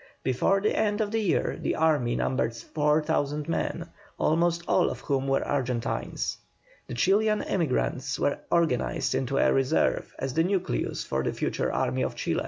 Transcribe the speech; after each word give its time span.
Before 0.23 0.59
the 0.59 0.75
end 0.75 0.99
of 0.99 1.11
the 1.11 1.19
year 1.21 1.59
the 1.61 1.75
army 1.75 2.15
numbered 2.15 2.55
4,000 2.55 3.47
men, 3.47 3.87
almost 4.17 4.63
all 4.67 4.89
of 4.89 5.01
whom 5.01 5.27
were 5.27 5.45
Argentines. 5.47 6.39
The 6.87 6.95
Chilian 6.95 7.43
emigrants 7.43 8.17
were 8.19 8.39
organized 8.49 9.13
into 9.13 9.37
a 9.37 9.53
reserve 9.53 10.11
as 10.17 10.33
the 10.33 10.43
nucleus 10.43 11.03
for 11.03 11.21
the 11.21 11.33
future 11.33 11.71
army 11.71 12.01
of 12.01 12.15
Chile. 12.15 12.39